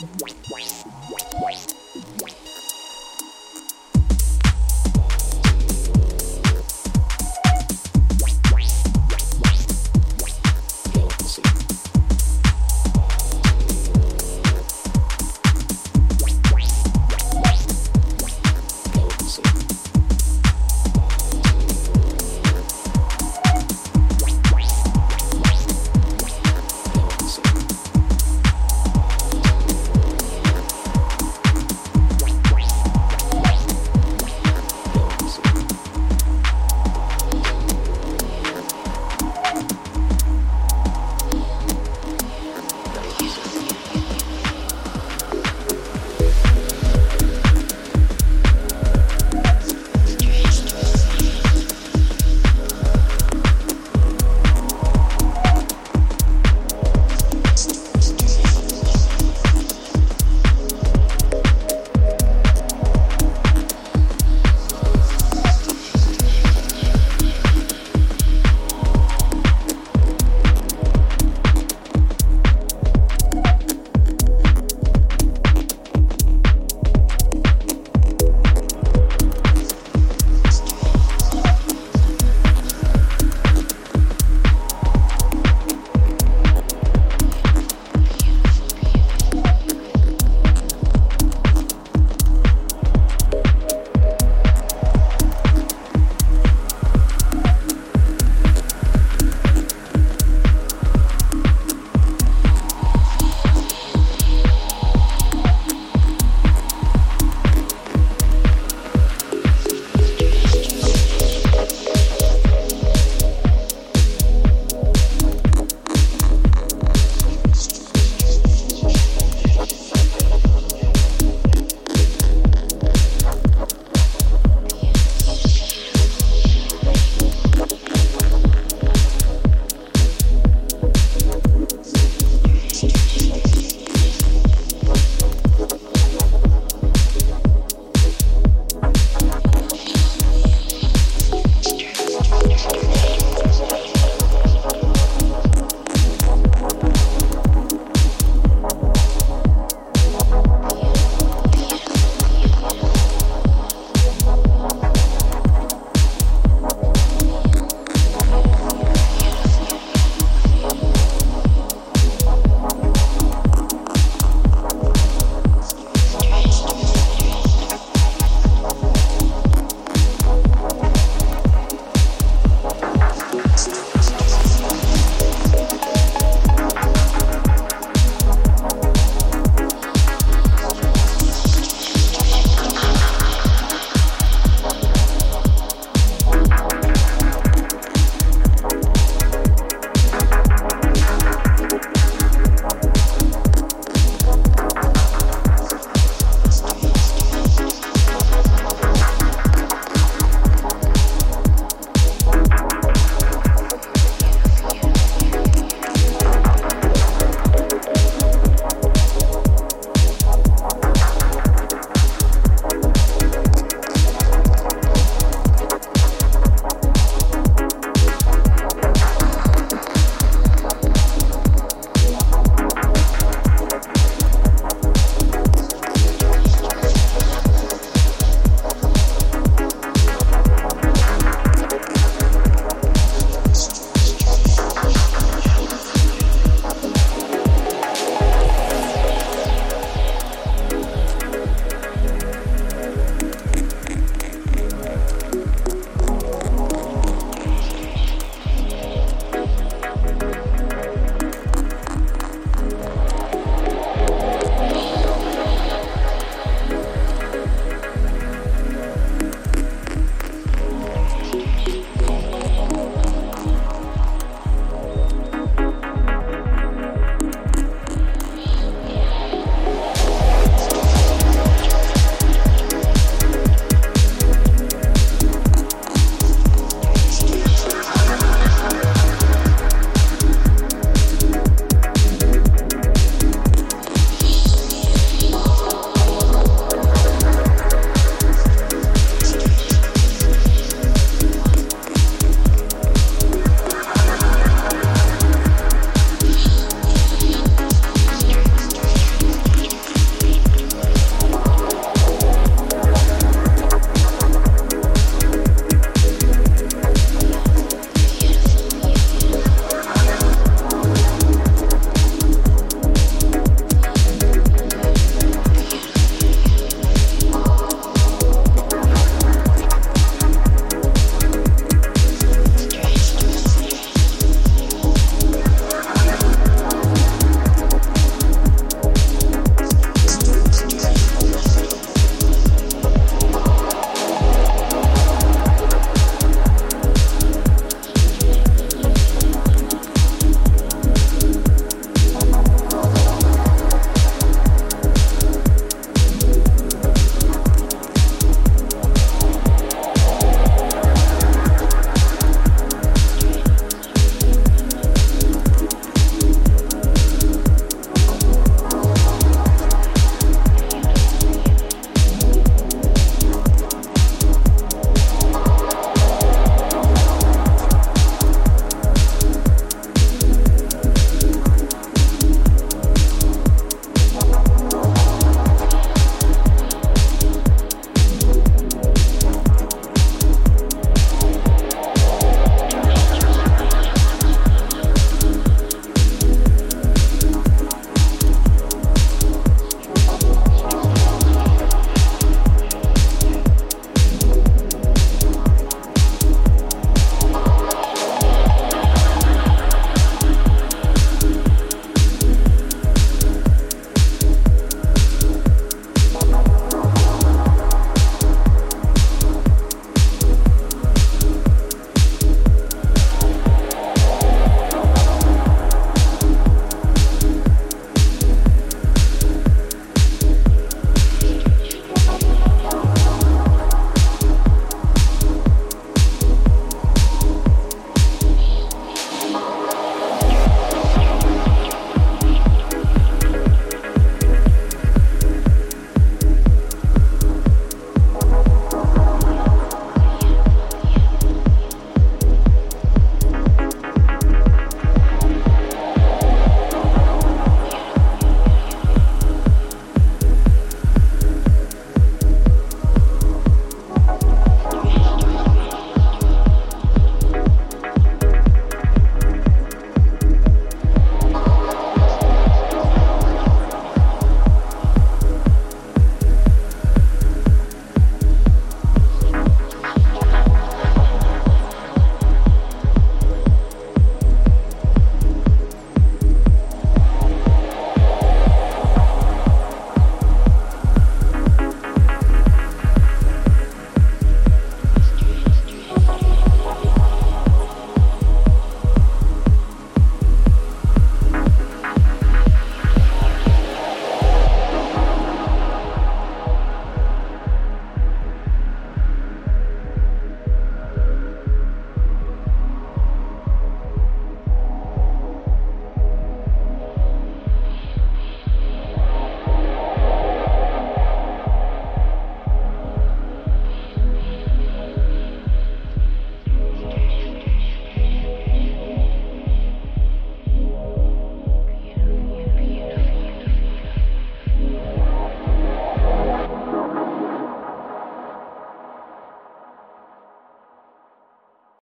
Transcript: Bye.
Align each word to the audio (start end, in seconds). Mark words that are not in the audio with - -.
Bye. 0.00 1.79